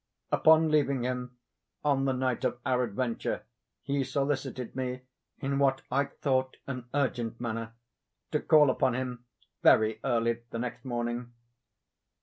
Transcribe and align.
Upon 0.31 0.71
leaving 0.71 1.03
him 1.03 1.37
on 1.85 2.05
the 2.05 2.11
night 2.11 2.43
of 2.43 2.57
our 2.65 2.81
adventure, 2.83 3.43
he 3.83 4.03
solicited 4.03 4.75
me, 4.75 5.01
in 5.37 5.59
what 5.59 5.83
I 5.91 6.05
thought 6.05 6.57
an 6.65 6.85
urgent 6.95 7.39
manner, 7.39 7.73
to 8.31 8.39
call 8.39 8.71
upon 8.71 8.95
him 8.95 9.25
very 9.61 9.99
early 10.03 10.39
the 10.49 10.57
next 10.57 10.85
morning. 10.85 11.33